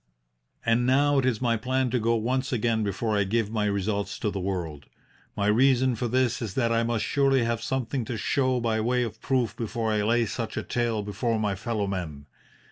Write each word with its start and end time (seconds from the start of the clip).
"And 0.65 0.87
now 0.87 1.19
it 1.19 1.27
is 1.27 1.43
my 1.43 1.57
plan 1.57 1.91
to 1.91 1.99
go 1.99 2.15
once 2.15 2.51
again 2.51 2.81
before 2.83 3.15
I 3.15 3.23
give 3.23 3.51
my 3.51 3.65
results 3.65 4.17
to 4.17 4.31
the 4.31 4.39
world. 4.39 4.87
My 5.37 5.45
reason 5.45 5.93
for 5.93 6.07
this 6.07 6.41
is 6.41 6.55
that 6.55 6.71
I 6.71 6.81
must 6.81 7.05
surely 7.05 7.43
have 7.43 7.61
something 7.61 8.03
to 8.05 8.17
show 8.17 8.59
by 8.59 8.81
way 8.81 9.03
of 9.03 9.21
proof 9.21 9.55
before 9.55 9.91
I 9.91 10.01
lay 10.01 10.25
such 10.25 10.57
a 10.57 10.63
tale 10.63 11.03
before 11.03 11.37
my 11.37 11.53
fellow 11.53 11.85
men. 11.85 12.25